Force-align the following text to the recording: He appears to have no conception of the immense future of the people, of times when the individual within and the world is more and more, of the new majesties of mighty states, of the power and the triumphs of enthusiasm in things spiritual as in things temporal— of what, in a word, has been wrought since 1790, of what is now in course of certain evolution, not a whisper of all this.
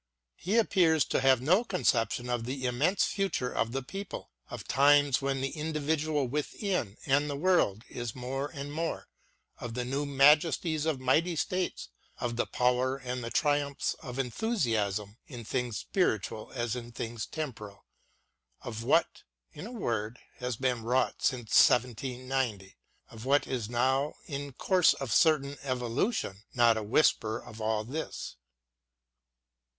He 0.35 0.57
appears 0.57 1.05
to 1.05 1.21
have 1.21 1.41
no 1.43 1.63
conception 1.63 2.27
of 2.27 2.45
the 2.45 2.65
immense 2.65 3.03
future 3.03 3.51
of 3.51 3.71
the 3.71 3.83
people, 3.83 4.31
of 4.49 4.67
times 4.67 5.21
when 5.21 5.41
the 5.41 5.51
individual 5.51 6.27
within 6.27 6.97
and 7.05 7.29
the 7.29 7.35
world 7.35 7.83
is 7.87 8.15
more 8.15 8.47
and 8.51 8.73
more, 8.73 9.09
of 9.59 9.75
the 9.75 9.85
new 9.85 10.07
majesties 10.07 10.87
of 10.87 10.99
mighty 10.99 11.35
states, 11.35 11.89
of 12.19 12.35
the 12.35 12.47
power 12.47 12.97
and 12.97 13.23
the 13.23 13.29
triumphs 13.29 13.93
of 14.01 14.17
enthusiasm 14.17 15.17
in 15.27 15.45
things 15.45 15.77
spiritual 15.77 16.51
as 16.55 16.75
in 16.75 16.91
things 16.91 17.27
temporal— 17.27 17.85
of 18.63 18.83
what, 18.83 19.21
in 19.53 19.67
a 19.67 19.71
word, 19.71 20.17
has 20.37 20.55
been 20.57 20.81
wrought 20.81 21.21
since 21.21 21.53
1790, 21.69 22.75
of 23.11 23.25
what 23.25 23.45
is 23.45 23.69
now 23.69 24.15
in 24.25 24.51
course 24.53 24.95
of 24.95 25.11
certain 25.13 25.59
evolution, 25.61 26.41
not 26.55 26.75
a 26.75 26.81
whisper 26.81 27.37
of 27.37 27.61
all 27.61 27.83
this. 27.83 28.37